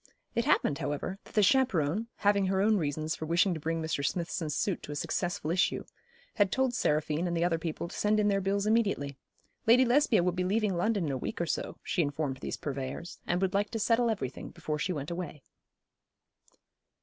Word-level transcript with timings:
It 0.33 0.45
happened, 0.45 0.79
however, 0.79 1.19
that 1.25 1.35
the 1.35 1.43
chaperon, 1.43 2.07
having 2.15 2.47
her 2.47 2.59
own 2.59 2.75
reasons 2.77 3.15
for 3.15 3.27
wishing 3.27 3.53
to 3.53 3.59
bring 3.59 3.83
Mr. 3.83 4.03
Smithson's 4.03 4.55
suit 4.55 4.81
to 4.81 4.91
a 4.91 4.95
successful 4.95 5.51
issue, 5.51 5.83
had 6.33 6.51
told 6.51 6.73
Seraphine 6.73 7.27
and 7.27 7.37
the 7.37 7.43
other 7.43 7.59
people 7.59 7.87
to 7.87 7.95
send 7.95 8.19
in 8.19 8.27
their 8.27 8.41
bills 8.41 8.65
immediately. 8.65 9.15
Lady 9.67 9.85
Lesbia 9.85 10.23
would 10.23 10.35
be 10.35 10.43
leaving 10.43 10.75
London 10.75 11.05
in 11.05 11.11
a 11.11 11.19
week 11.19 11.39
or 11.39 11.45
so, 11.45 11.77
she 11.83 12.01
informed 12.01 12.37
these 12.37 12.57
purveyors, 12.57 13.19
and 13.27 13.43
would 13.43 13.53
like 13.53 13.69
to 13.69 13.77
settle 13.79 14.09
everything 14.09 14.49
before 14.49 14.79
she 14.79 14.91
went 14.91 15.11
away. 15.11 15.43